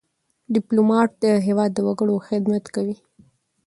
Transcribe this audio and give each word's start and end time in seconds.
ډيپلومات 0.53 1.09
د 1.23 1.25
هېواد 1.45 1.71
د 1.73 1.79
وګړو 1.87 2.15
خدمت 2.27 2.65
کوي. 2.75 2.97